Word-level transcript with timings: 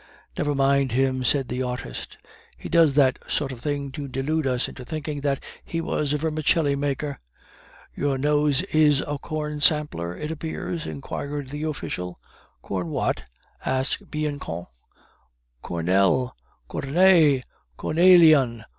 "Never 0.35 0.55
mind 0.55 0.93
him," 0.93 1.23
said 1.23 1.47
the 1.47 1.61
artist; 1.61 2.17
"he 2.57 2.67
does 2.67 2.95
that 2.95 3.19
sort 3.27 3.51
of 3.51 3.59
thing 3.61 3.91
to 3.91 4.07
delude 4.07 4.47
us 4.47 4.67
into 4.67 4.83
thinking 4.83 5.21
that 5.21 5.43
he 5.63 5.79
was 5.79 6.11
a 6.11 6.17
vermicelli 6.17 6.75
maker." 6.75 7.19
"Your 7.95 8.17
nose 8.17 8.63
is 8.73 9.01
a 9.01 9.19
corn 9.19 9.61
sampler, 9.61 10.17
it 10.17 10.31
appears?" 10.31 10.87
inquired 10.87 11.49
the 11.49 11.61
official. 11.65 12.19
"Corn 12.63 12.87
what?" 12.87 13.25
asked 13.63 14.09
Bianchon. 14.09 14.65
"Corn 15.61 15.87
el." 15.87 16.35
"Corn 16.67 16.97
et." 16.97 17.43
"Corn 17.77 17.99
elian." 17.99 18.65